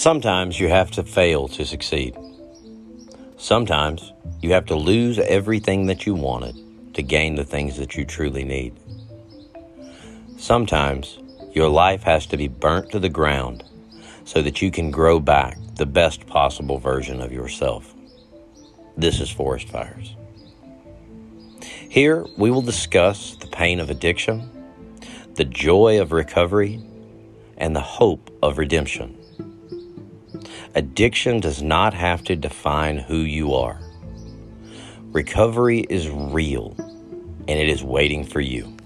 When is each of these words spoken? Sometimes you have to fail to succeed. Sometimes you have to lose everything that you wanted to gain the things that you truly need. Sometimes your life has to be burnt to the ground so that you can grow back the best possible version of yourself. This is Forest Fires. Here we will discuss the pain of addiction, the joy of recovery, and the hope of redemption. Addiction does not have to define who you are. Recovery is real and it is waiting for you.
Sometimes 0.00 0.58
you 0.58 0.68
have 0.70 0.90
to 0.92 1.04
fail 1.04 1.46
to 1.48 1.66
succeed. 1.66 2.16
Sometimes 3.36 4.14
you 4.40 4.54
have 4.54 4.64
to 4.64 4.74
lose 4.74 5.18
everything 5.18 5.88
that 5.88 6.06
you 6.06 6.14
wanted 6.14 6.56
to 6.94 7.02
gain 7.02 7.34
the 7.34 7.44
things 7.44 7.76
that 7.76 7.94
you 7.94 8.06
truly 8.06 8.42
need. 8.42 8.80
Sometimes 10.38 11.18
your 11.52 11.68
life 11.68 12.02
has 12.04 12.24
to 12.28 12.38
be 12.38 12.48
burnt 12.48 12.90
to 12.92 12.98
the 12.98 13.10
ground 13.10 13.62
so 14.24 14.40
that 14.40 14.62
you 14.62 14.70
can 14.70 14.90
grow 14.90 15.20
back 15.20 15.58
the 15.74 15.84
best 15.84 16.26
possible 16.26 16.78
version 16.78 17.20
of 17.20 17.30
yourself. 17.30 17.94
This 18.96 19.20
is 19.20 19.28
Forest 19.30 19.68
Fires. 19.68 20.16
Here 21.90 22.24
we 22.38 22.50
will 22.50 22.62
discuss 22.62 23.36
the 23.36 23.48
pain 23.48 23.78
of 23.78 23.90
addiction, 23.90 24.48
the 25.34 25.44
joy 25.44 26.00
of 26.00 26.10
recovery, 26.10 26.82
and 27.58 27.76
the 27.76 27.82
hope 27.82 28.34
of 28.42 28.56
redemption. 28.56 29.19
Addiction 30.76 31.40
does 31.40 31.60
not 31.60 31.94
have 31.94 32.22
to 32.24 32.36
define 32.36 32.98
who 32.98 33.18
you 33.18 33.54
are. 33.54 33.80
Recovery 35.06 35.80
is 35.90 36.08
real 36.08 36.76
and 36.78 37.58
it 37.58 37.68
is 37.68 37.82
waiting 37.82 38.22
for 38.22 38.40
you. 38.40 38.76